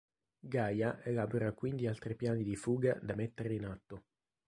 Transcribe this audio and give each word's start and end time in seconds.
Gaia 0.39 1.03
elabora 1.03 1.51
quindi 1.53 1.85
altri 1.85 2.15
piani 2.15 2.41
di 2.43 2.55
fuga 2.55 2.97
da 3.03 3.13
mettere 3.13 3.53
in 3.53 3.65
atto. 3.65 4.03